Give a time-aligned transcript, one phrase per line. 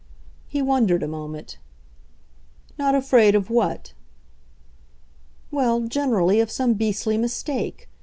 [0.47, 1.59] He wondered a moment.
[2.75, 3.93] "Not afraid of what?"
[5.51, 7.87] "Well, generally, of some beastly mistake.